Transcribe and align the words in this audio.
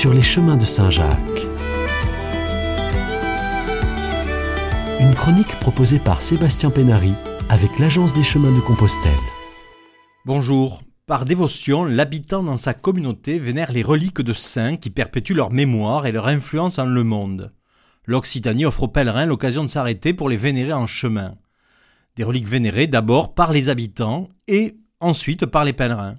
sur 0.00 0.14
les 0.14 0.22
chemins 0.22 0.56
de 0.56 0.64
Saint-Jacques. 0.64 1.46
Une 4.98 5.14
chronique 5.14 5.54
proposée 5.60 5.98
par 5.98 6.22
Sébastien 6.22 6.70
Pénary 6.70 7.12
avec 7.50 7.78
l'Agence 7.78 8.14
des 8.14 8.22
chemins 8.22 8.50
de 8.50 8.60
Compostelle. 8.60 9.12
Bonjour. 10.24 10.80
Par 11.04 11.26
dévotion, 11.26 11.84
l'habitant 11.84 12.42
dans 12.42 12.56
sa 12.56 12.72
communauté 12.72 13.38
vénère 13.38 13.72
les 13.72 13.82
reliques 13.82 14.22
de 14.22 14.32
saints 14.32 14.78
qui 14.78 14.88
perpétuent 14.88 15.34
leur 15.34 15.50
mémoire 15.50 16.06
et 16.06 16.12
leur 16.12 16.28
influence 16.28 16.78
en 16.78 16.86
le 16.86 17.04
monde. 17.04 17.52
L'Occitanie 18.06 18.64
offre 18.64 18.84
aux 18.84 18.88
pèlerins 18.88 19.26
l'occasion 19.26 19.64
de 19.64 19.68
s'arrêter 19.68 20.14
pour 20.14 20.30
les 20.30 20.38
vénérer 20.38 20.72
en 20.72 20.86
chemin. 20.86 21.34
Des 22.16 22.24
reliques 22.24 22.48
vénérées 22.48 22.86
d'abord 22.86 23.34
par 23.34 23.52
les 23.52 23.68
habitants 23.68 24.30
et 24.48 24.78
ensuite 24.98 25.44
par 25.44 25.66
les 25.66 25.74
pèlerins. 25.74 26.16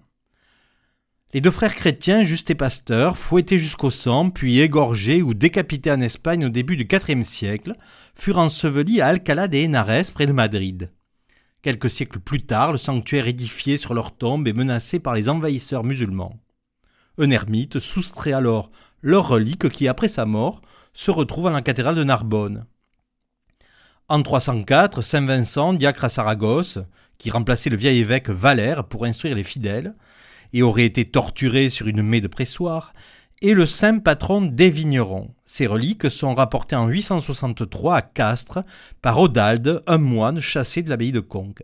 Les 1.33 1.39
deux 1.39 1.51
frères 1.51 1.75
chrétiens, 1.75 2.23
Juste 2.23 2.49
et 2.49 2.55
Pasteur, 2.55 3.17
fouettés 3.17 3.57
jusqu'au 3.57 3.89
sang, 3.89 4.31
puis 4.31 4.59
égorgés 4.59 5.21
ou 5.21 5.33
décapités 5.33 5.89
en 5.89 6.01
Espagne 6.01 6.45
au 6.45 6.49
début 6.49 6.75
du 6.75 6.85
IVe 6.91 7.23
siècle, 7.23 7.77
furent 8.15 8.39
ensevelis 8.39 8.99
à 8.99 9.07
Alcalá 9.07 9.47
de 9.47 9.55
Henares 9.55 10.11
près 10.13 10.27
de 10.27 10.33
Madrid. 10.33 10.91
Quelques 11.61 11.89
siècles 11.89 12.19
plus 12.19 12.41
tard, 12.41 12.73
le 12.73 12.77
sanctuaire 12.77 13.29
édifié 13.29 13.77
sur 13.77 13.93
leur 13.93 14.13
tombe 14.13 14.45
est 14.45 14.53
menacé 14.53 14.99
par 14.99 15.15
les 15.15 15.29
envahisseurs 15.29 15.85
musulmans. 15.85 16.37
Un 17.17 17.29
ermite 17.29 17.79
soustrait 17.79 18.33
alors 18.33 18.69
leurs 19.01 19.29
reliques 19.29 19.69
qui, 19.69 19.87
après 19.87 20.09
sa 20.09 20.25
mort, 20.25 20.61
se 20.91 21.11
retrouvent 21.11 21.47
à 21.47 21.51
la 21.51 21.61
cathédrale 21.61 21.95
de 21.95 22.03
Narbonne. 22.03 22.65
En 24.09 24.21
304, 24.21 25.01
Saint 25.01 25.25
Vincent, 25.25 25.71
diacre 25.71 26.03
à 26.03 26.09
Saragosse, 26.09 26.79
qui 27.17 27.29
remplaçait 27.29 27.69
le 27.69 27.77
vieil 27.77 27.99
évêque 27.99 28.29
Valère 28.29 28.83
pour 28.83 29.05
instruire 29.05 29.35
les 29.35 29.45
fidèles, 29.45 29.95
et 30.53 30.61
aurait 30.61 30.85
été 30.85 31.05
torturé 31.05 31.69
sur 31.69 31.87
une 31.87 32.01
maie 32.01 32.21
de 32.21 32.27
pressoir, 32.27 32.93
est 33.41 33.53
le 33.53 33.65
saint 33.65 33.99
patron 33.99 34.41
des 34.41 34.69
vignerons. 34.69 35.33
Ces 35.45 35.65
reliques 35.65 36.11
sont 36.11 36.35
rapportées 36.35 36.75
en 36.75 36.87
863 36.87 37.95
à 37.95 38.01
Castres 38.01 38.63
par 39.01 39.19
Odalde, 39.19 39.81
un 39.87 39.97
moine 39.97 40.39
chassé 40.39 40.83
de 40.83 40.89
l'abbaye 40.89 41.11
de 41.11 41.19
Conques. 41.19 41.63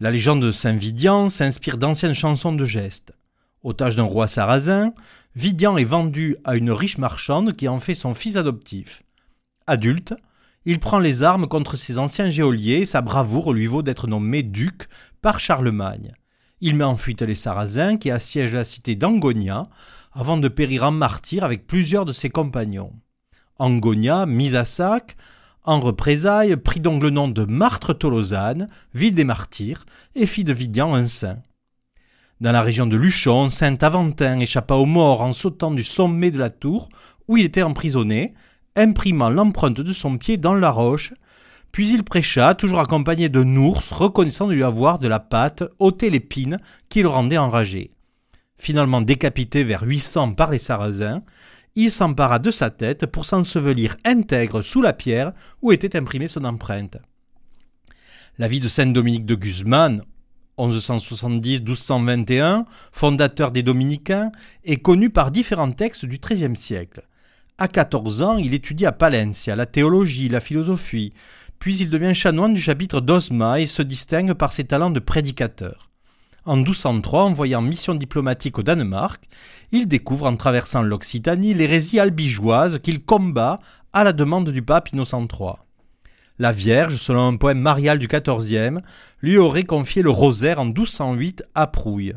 La 0.00 0.10
légende 0.10 0.42
de 0.42 0.50
Saint 0.50 0.76
Vidian 0.76 1.28
s'inspire 1.28 1.78
d'anciennes 1.78 2.14
chansons 2.14 2.52
de 2.52 2.64
gestes. 2.64 3.12
Otage 3.62 3.96
d'un 3.96 4.02
roi 4.04 4.26
sarrasin, 4.26 4.92
Vidian 5.36 5.76
est 5.76 5.84
vendu 5.84 6.36
à 6.44 6.56
une 6.56 6.70
riche 6.70 6.98
marchande 6.98 7.54
qui 7.54 7.68
en 7.68 7.78
fait 7.78 7.94
son 7.94 8.14
fils 8.14 8.36
adoptif. 8.36 9.02
Adulte, 9.66 10.14
il 10.64 10.80
prend 10.80 10.98
les 10.98 11.22
armes 11.22 11.46
contre 11.46 11.76
ses 11.76 11.98
anciens 11.98 12.30
geôliers 12.30 12.80
et 12.80 12.86
sa 12.86 13.02
bravoure 13.02 13.52
lui 13.52 13.66
vaut 13.66 13.82
d'être 13.82 14.06
nommé 14.06 14.42
duc 14.42 14.88
par 15.20 15.40
Charlemagne. 15.40 16.12
Il 16.66 16.76
met 16.76 16.84
en 16.84 16.96
fuite 16.96 17.20
les 17.20 17.34
Sarrasins 17.34 17.98
qui 17.98 18.10
assiègent 18.10 18.54
la 18.54 18.64
cité 18.64 18.96
d'Angonia 18.96 19.68
avant 20.14 20.38
de 20.38 20.48
périr 20.48 20.84
en 20.84 20.92
martyr 20.92 21.44
avec 21.44 21.66
plusieurs 21.66 22.06
de 22.06 22.12
ses 22.14 22.30
compagnons. 22.30 22.94
Angonia, 23.58 24.24
mise 24.24 24.56
à 24.56 24.64
sac, 24.64 25.14
en 25.64 25.78
représailles, 25.78 26.56
prit 26.56 26.80
donc 26.80 27.02
le 27.02 27.10
nom 27.10 27.28
de 27.28 27.44
Martre 27.44 27.92
Tolosane, 27.92 28.70
ville 28.94 29.12
des 29.12 29.24
martyrs, 29.24 29.84
et 30.14 30.24
fit 30.24 30.42
de 30.42 30.54
Vidian 30.54 30.94
un 30.94 31.06
saint. 31.06 31.42
Dans 32.40 32.52
la 32.52 32.62
région 32.62 32.86
de 32.86 32.96
Luchon, 32.96 33.50
Saint 33.50 33.76
Aventin 33.82 34.40
échappa 34.40 34.76
aux 34.76 34.86
morts 34.86 35.20
en 35.20 35.34
sautant 35.34 35.70
du 35.70 35.84
sommet 35.84 36.30
de 36.30 36.38
la 36.38 36.48
tour 36.48 36.88
où 37.28 37.36
il 37.36 37.44
était 37.44 37.62
emprisonné, 37.62 38.32
imprimant 38.74 39.28
l'empreinte 39.28 39.82
de 39.82 39.92
son 39.92 40.16
pied 40.16 40.38
dans 40.38 40.54
la 40.54 40.70
roche 40.70 41.12
puis 41.74 41.90
il 41.90 42.04
prêcha, 42.04 42.54
toujours 42.54 42.78
accompagné 42.78 43.28
de 43.28 43.42
Nours, 43.42 43.82
reconnaissant 43.90 44.46
de 44.46 44.52
lui 44.52 44.62
avoir 44.62 45.00
de 45.00 45.08
la 45.08 45.18
pâte 45.18 45.64
ôté 45.80 46.08
l'épine 46.08 46.60
qui 46.88 47.02
le 47.02 47.08
rendait 47.08 47.36
enragé. 47.36 47.90
Finalement 48.56 49.00
décapité 49.00 49.64
vers 49.64 49.82
800 49.82 50.34
par 50.34 50.52
les 50.52 50.60
Sarrasins, 50.60 51.22
il 51.74 51.90
s'empara 51.90 52.38
de 52.38 52.52
sa 52.52 52.70
tête 52.70 53.06
pour 53.06 53.26
s'ensevelir 53.26 53.96
intègre 54.04 54.62
sous 54.62 54.82
la 54.82 54.92
pierre 54.92 55.32
où 55.62 55.72
était 55.72 55.96
imprimée 55.96 56.28
son 56.28 56.44
empreinte. 56.44 56.98
La 58.38 58.46
vie 58.46 58.60
de 58.60 58.68
Saint 58.68 58.86
Dominique 58.86 59.26
de 59.26 59.34
Guzman, 59.34 60.00
1170-1221, 60.58 62.66
fondateur 62.92 63.50
des 63.50 63.64
Dominicains, 63.64 64.30
est 64.62 64.76
connue 64.76 65.10
par 65.10 65.32
différents 65.32 65.72
textes 65.72 66.04
du 66.04 66.18
XIIIe 66.18 66.54
siècle. 66.54 67.02
À 67.56 67.68
14 67.68 68.22
ans, 68.22 68.36
il 68.36 68.52
étudie 68.52 68.84
à 68.84 68.90
Palencia 68.90 69.54
la 69.54 69.66
théologie, 69.66 70.28
la 70.28 70.40
philosophie, 70.40 71.12
puis 71.58 71.76
il 71.76 71.90
devient 71.90 72.14
chanoine 72.14 72.54
du 72.54 72.60
chapitre 72.60 73.00
d'Osma 73.00 73.60
et 73.60 73.66
se 73.66 73.82
distingue 73.82 74.34
par 74.34 74.52
ses 74.52 74.64
talents 74.64 74.90
de 74.90 75.00
prédicateur. 75.00 75.90
En 76.46 76.56
1203, 76.56 77.22
envoyé 77.22 77.56
en 77.56 77.62
mission 77.62 77.94
diplomatique 77.94 78.58
au 78.58 78.62
Danemark, 78.62 79.24
il 79.72 79.88
découvre 79.88 80.26
en 80.26 80.36
traversant 80.36 80.82
l'Occitanie 80.82 81.54
l'hérésie 81.54 81.98
albigeoise 81.98 82.80
qu'il 82.80 83.02
combat 83.02 83.60
à 83.94 84.04
la 84.04 84.12
demande 84.12 84.50
du 84.50 84.60
pape 84.60 84.92
Innocent 84.92 85.26
III. 85.32 85.54
La 86.38 86.52
Vierge, 86.52 86.96
selon 86.96 87.28
un 87.28 87.36
poème 87.36 87.60
marial 87.60 87.98
du 87.98 88.08
XIVe, 88.08 88.80
lui 89.22 89.38
aurait 89.38 89.62
confié 89.62 90.02
le 90.02 90.10
rosaire 90.10 90.58
en 90.58 90.66
1208 90.66 91.44
à 91.54 91.66
Prouille. 91.66 92.14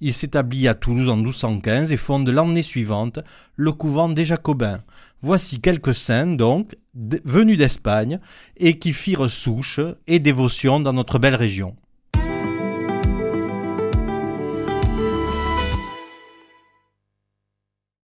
Il 0.00 0.14
s'établit 0.14 0.66
à 0.66 0.74
Toulouse 0.74 1.10
en 1.10 1.16
1215 1.16 1.92
et 1.92 1.96
fonde 1.96 2.28
l'année 2.28 2.62
suivante 2.62 3.18
le 3.56 3.72
couvent 3.72 4.08
des 4.08 4.24
Jacobins. 4.24 4.82
Voici 5.22 5.60
quelques 5.60 5.94
saints, 5.94 6.36
donc, 6.36 6.74
venus 6.94 7.58
d'Espagne 7.58 8.18
et 8.56 8.78
qui 8.78 8.92
firent 8.92 9.30
souche 9.30 9.80
et 10.06 10.18
dévotion 10.18 10.80
dans 10.80 10.94
notre 10.94 11.18
belle 11.18 11.34
région. 11.34 11.76